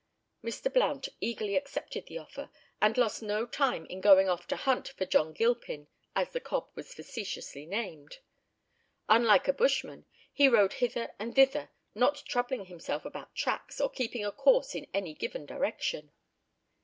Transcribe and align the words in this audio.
Mr. 0.43 0.73
Blount 0.73 1.09
eagerly 1.19 1.55
accepted 1.55 2.07
the 2.07 2.17
offer, 2.17 2.49
and 2.81 2.97
lost 2.97 3.21
no 3.21 3.45
time 3.45 3.85
in 3.85 4.01
going 4.01 4.27
off 4.27 4.47
to 4.47 4.55
hunt 4.55 4.87
for 4.87 5.05
"John 5.05 5.31
Gilpin" 5.31 5.89
as 6.15 6.31
the 6.31 6.39
cob 6.39 6.69
was 6.73 6.91
facetiously 6.95 7.67
named. 7.67 8.17
Unlike 9.09 9.49
a 9.49 9.53
bushman, 9.53 10.07
he 10.33 10.49
rode 10.49 10.73
hither 10.73 11.13
and 11.19 11.35
thither, 11.35 11.69
not 11.93 12.23
troubling 12.27 12.65
himself 12.65 13.05
about 13.05 13.35
tracks, 13.35 13.79
or 13.79 13.91
keeping 13.91 14.25
a 14.25 14.31
course 14.31 14.73
in 14.73 14.87
any 14.91 15.13
given 15.13 15.45
direction. 15.45 16.11